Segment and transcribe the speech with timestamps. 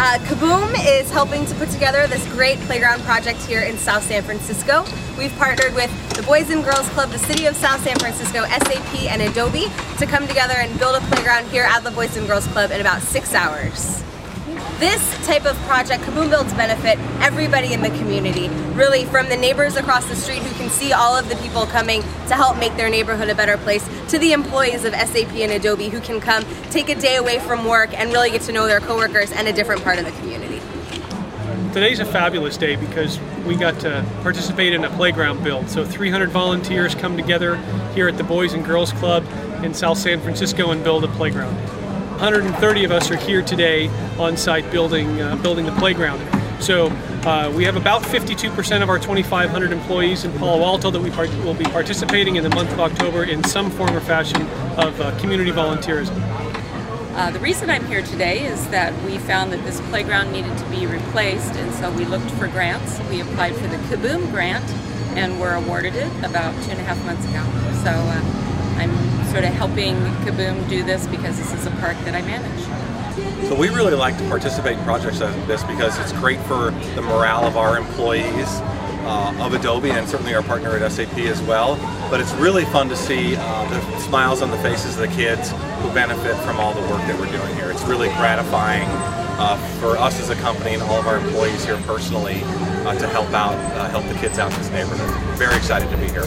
[0.00, 4.22] Uh, Kaboom is helping to put together this great playground project here in South San
[4.22, 4.84] Francisco.
[5.18, 9.10] We've partnered with the Boys and Girls Club, the City of South San Francisco, SAP,
[9.10, 9.66] and Adobe
[9.98, 12.80] to come together and build a playground here at the Boys and Girls Club in
[12.80, 14.04] about six hours.
[14.78, 19.74] This type of project, Kaboom Builds, benefit everybody in the community, really from the neighbors
[19.74, 22.88] across the street who can see all of the people coming to help make their
[22.88, 26.88] neighborhood a better place, to the employees of SAP and Adobe who can come take
[26.90, 29.82] a day away from work and really get to know their coworkers and a different
[29.82, 30.60] part of the community.
[31.72, 35.68] Today's a fabulous day because we got to participate in a playground build.
[35.68, 37.56] So 300 volunteers come together
[37.96, 39.26] here at the Boys and Girls Club
[39.64, 41.58] in South San Francisco and build a playground.
[42.18, 43.86] 130 of us are here today
[44.18, 46.20] on site building, uh, building the playground.
[46.60, 46.88] So
[47.22, 51.10] uh, we have about 52% of our 2,500 employees in Palo Alto that we
[51.44, 54.42] will be participating in the month of October in some form or fashion
[54.76, 56.20] of uh, community volunteerism.
[57.14, 60.64] Uh, the reason I'm here today is that we found that this playground needed to
[60.70, 62.98] be replaced and so we looked for grants.
[63.10, 64.68] We applied for the Kaboom grant
[65.16, 67.44] and were awarded it about two and a half months ago.
[67.84, 68.47] So uh,
[68.78, 73.48] I'm sort of helping Kaboom do this because this is a park that I manage.
[73.48, 77.02] So we really like to participate in projects like this because it's great for the
[77.02, 78.60] morale of our employees,
[79.02, 81.76] uh, of Adobe and certainly our partner at SAP as well.
[82.10, 85.50] But it's really fun to see uh, the smiles on the faces of the kids
[85.50, 87.70] who benefit from all the work that we're doing here.
[87.70, 88.86] It's really gratifying
[89.38, 92.42] uh, for us as a company and all of our employees here personally
[92.84, 95.38] uh, to help out, uh, help the kids out in this neighborhood.
[95.38, 96.26] Very excited to be here.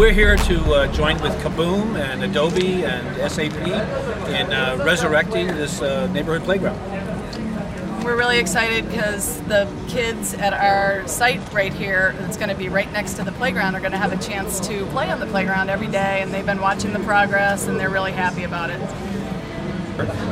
[0.00, 5.82] We're here to uh, join with Kaboom and Adobe and SAP in uh, resurrecting this
[5.82, 6.80] uh, neighborhood playground.
[8.02, 12.70] We're really excited because the kids at our site right here, that's going to be
[12.70, 15.26] right next to the playground, are going to have a chance to play on the
[15.26, 18.80] playground every day, and they've been watching the progress, and they're really happy about it.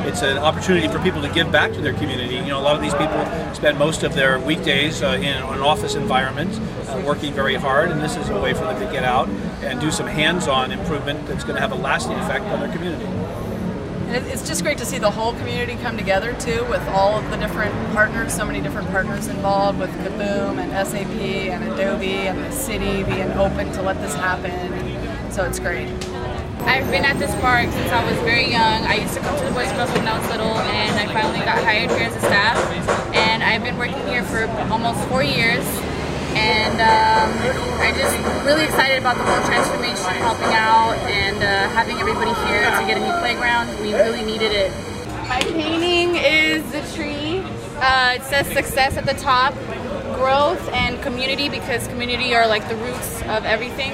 [0.08, 2.36] It's an opportunity for people to give back to their community.
[2.36, 3.22] You know, a lot of these people
[3.54, 6.58] spend most of their weekdays uh, in an office environment,
[6.88, 9.28] uh, working very hard, and this is a way for them to get out
[9.68, 13.04] and do some hands-on improvement that's going to have a lasting effect on their community.
[13.04, 17.30] And it's just great to see the whole community come together too, with all of
[17.30, 22.42] the different partners, so many different partners involved with Kaboom and SAP and Adobe and
[22.42, 24.50] the city being open to let this happen.
[24.50, 25.90] And so it's great.
[26.60, 28.84] I've been at this park since I was very young.
[28.84, 31.44] I used to come to the Boys Club when I was little, and I finally
[31.44, 32.56] got hired here as a staff.
[33.14, 35.64] And I've been working here for almost four years.
[36.36, 37.28] And um,
[37.80, 42.64] I'm just really excited about the whole transformation, helping out, and uh, having everybody here
[42.70, 43.68] to get a new playground.
[43.80, 44.70] We really needed it.
[45.28, 47.40] My painting is the tree.
[47.80, 49.54] Uh, it says success at the top,
[50.16, 53.92] growth and community because community are like the roots of everything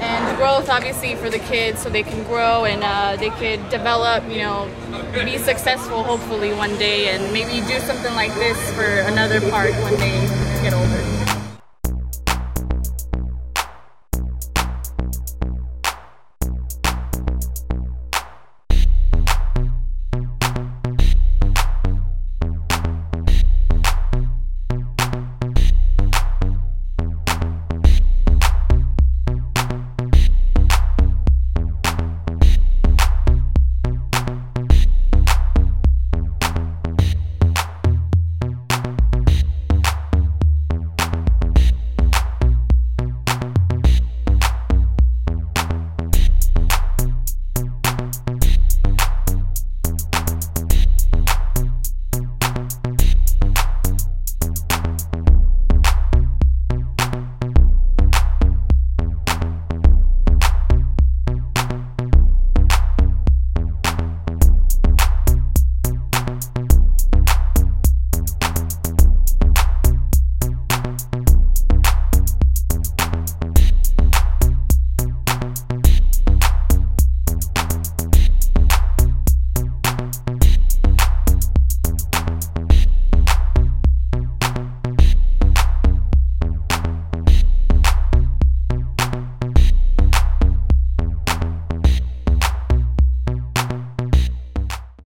[0.00, 4.24] and growth obviously for the kids so they can grow and uh, they could develop
[4.28, 4.68] you know
[5.12, 9.96] be successful hopefully one day and maybe do something like this for another park when
[9.98, 10.20] they
[10.62, 11.23] get older